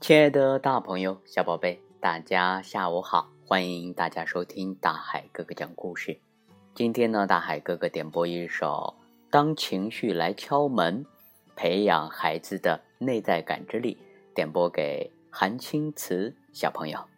[0.00, 3.30] 亲爱的大朋友、小宝贝，大家下午好！
[3.46, 6.18] 欢迎大家收听大海哥哥讲故事。
[6.74, 8.96] 今天呢，大海哥哥点播一首
[9.30, 11.04] 《当情绪来敲门》，
[11.54, 13.96] 培养孩子的内在感知力，
[14.34, 17.11] 点播给韩青瓷小朋友。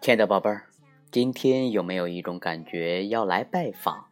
[0.00, 0.64] 亲爱的宝贝儿，
[1.10, 4.06] 今天有没有一种感觉要来拜访？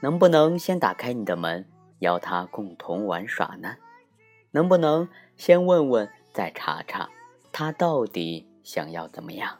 [0.00, 1.64] 能不能先打开你的门，
[2.00, 3.76] 邀他共同玩耍呢？
[4.50, 7.08] 能不能先问问，再查查，
[7.52, 9.56] 他到底想要怎么样？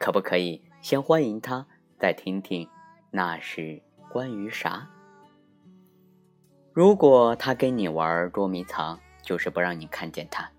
[0.00, 1.64] 可不可以先欢迎他，
[1.96, 2.68] 再听听
[3.12, 4.90] 那是关于啥？
[6.72, 10.50] 如果他跟你玩捉迷藏，就是不让你看见他，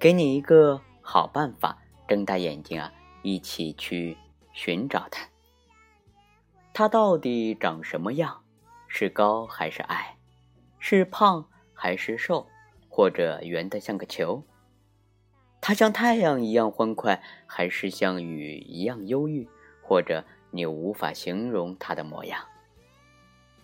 [0.00, 2.92] 给你一个好办法，睁大眼睛啊，
[3.22, 4.16] 一起去
[4.52, 5.26] 寻找它。
[6.74, 8.42] 它到底长什么样？
[8.88, 10.16] 是高还是矮？
[10.78, 12.46] 是胖还是瘦？
[12.88, 14.42] 或者圆的像个球？
[15.60, 19.48] 它像太阳一样欢快，还是像雨一样忧郁？
[19.80, 22.44] 或者你无法形容它的模样？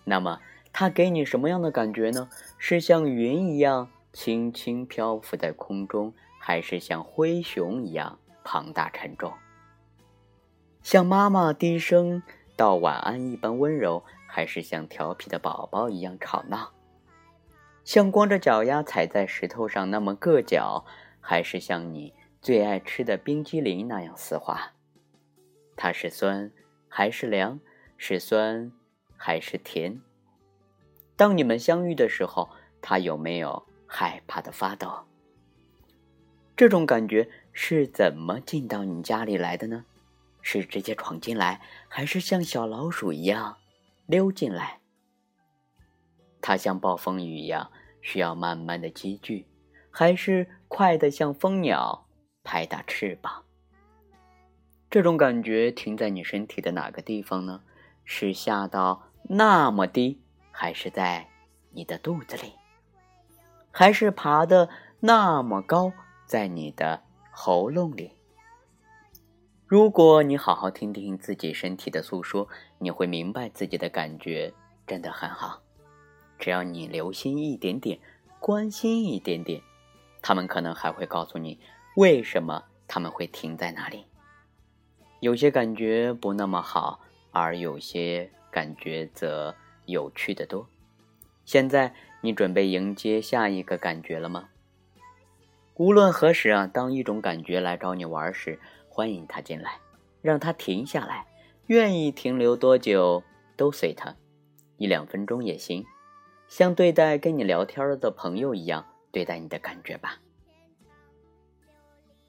[0.03, 0.39] 那么
[0.71, 2.29] 它给你什么样的感觉呢？
[2.57, 9.33] 是像云一样轻轻漂浮在空中，还是像灰熊一样庞大沉重？
[10.81, 12.21] 像妈妈低声。
[12.55, 16.73] 道晚安一般温柔，还是像调皮的宝宝一样吵闹？
[17.85, 20.83] 像光着脚丫踩在石头上那么硌脚，
[21.21, 24.73] 还是像你最爱吃的冰激凌那样丝滑？
[25.77, 26.51] 它是酸
[26.89, 27.61] 还是凉？
[27.97, 28.73] 是酸
[29.15, 30.01] 还是甜？
[31.15, 32.49] 当你们相遇的时候，
[32.81, 35.05] 他有没有害怕的发抖？
[36.57, 39.85] 这种感觉是怎么进到你家里来的呢？
[40.41, 43.57] 是直接闯进来，还是像小老鼠一样
[44.05, 44.79] 溜进来？
[46.41, 49.47] 它像暴风雨一样需要慢慢的积聚，
[49.91, 52.07] 还是快的像蜂鸟
[52.43, 53.43] 拍打翅膀？
[54.89, 57.61] 这种感觉停在你身体的哪个地方呢？
[58.05, 60.19] 是下到那么低，
[60.49, 61.29] 还是在
[61.71, 62.53] 你的肚子里？
[63.69, 64.67] 还是爬的
[65.01, 65.93] 那么高，
[66.25, 68.18] 在你的喉咙里？
[69.69, 72.47] 如果你好好听听自己身体的诉说，
[72.79, 74.51] 你会明白自己的感觉
[74.87, 75.61] 真的很好。
[76.39, 77.99] 只要你留心一点点，
[78.39, 79.61] 关心一点点，
[80.23, 81.59] 他们可能还会告诉你
[81.95, 84.07] 为什么他们会停在那里。
[85.19, 89.55] 有些感觉不那么好，而有些感觉则
[89.85, 90.67] 有趣的多。
[91.45, 94.49] 现在你准备迎接下一个感觉了吗？
[95.75, 98.59] 无论何时啊，当一种感觉来找你玩时。
[98.99, 99.79] 欢迎他进来，
[100.21, 101.25] 让他停下来，
[101.67, 103.23] 愿意停留多久
[103.55, 104.13] 都随他，
[104.75, 105.85] 一两分钟也行，
[106.49, 110.19] 像对待跟你聊天的朋友一样对待你的感觉吧。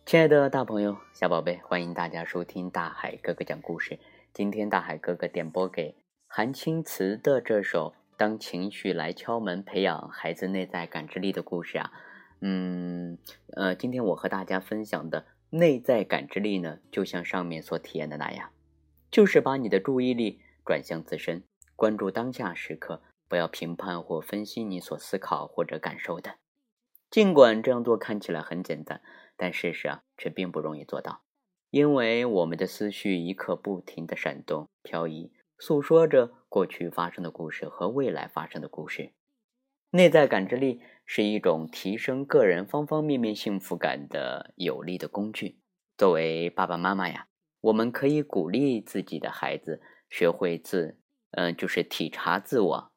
[0.06, 3.98] 亲爱的大朋友、小宝贝，欢迎大家收听大海哥哥讲故事。
[4.32, 5.96] 今天大海哥哥点播给
[6.28, 11.90] 韩青瓷的这首《当情绪来敲门》，培养孩子内在感知力的故事啊，
[12.40, 13.18] 嗯
[13.56, 15.24] 呃，今天我和大家分享的。
[15.50, 18.50] 内在感知力呢，就像上面所体验的那样，
[19.10, 21.42] 就是把你的注意力转向自身，
[21.74, 26.36] 关注当下时刻，不要评判或分析你所思考或者感受的。
[27.10, 29.02] 尽管这样做看起来很简单，
[29.36, 31.22] 但事实上却并不容易做到，
[31.70, 39.10] 因为我们的思绪一刻不停地闪动、漂移，诉说着过去发生的故事和未来发生的故事。
[39.92, 45.58] 内在感知力是一种提升个人方方面面幸福感的有力的工具。
[45.98, 47.26] 作为爸爸妈妈呀，
[47.60, 50.96] 我们可以鼓励自己的孩子学会自，
[51.32, 52.92] 嗯，就是体察自我，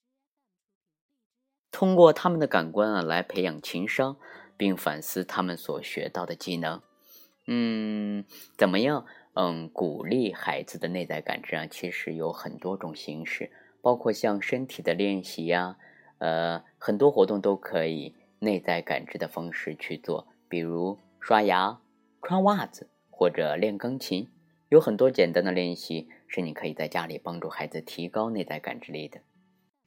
[1.72, 4.18] 通过他们的感官啊来培养情商，
[4.56, 6.80] 并反思他们所学到的技能。
[7.48, 8.24] 嗯，
[8.56, 9.08] 怎么样？
[9.34, 13.52] 嗯，鼓励孩子的内在感知啊，其实有很多种形式，
[13.82, 15.78] 包括像身体的练习呀。
[16.24, 21.82] 呃，很多活动都可以内在感知的方式去做，比如刷牙、
[22.22, 24.32] 穿袜子或者练钢琴，
[24.70, 29.20] 有很多简单的练习是你可以在家里帮助孩子提高内在感知力的。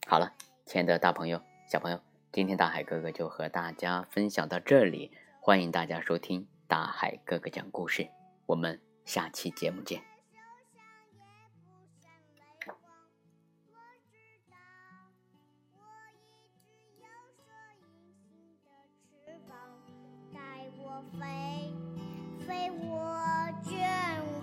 [0.06, 0.34] 好了，
[0.66, 1.40] 亲爱的大朋友、
[1.72, 1.98] 小朋友，
[2.30, 5.10] 今天大海哥哥就和大家分享到这里，
[5.40, 8.06] 欢迎大家收听大海哥哥讲故事，
[8.44, 10.15] 我们下期节目见。
[21.12, 21.45] fan.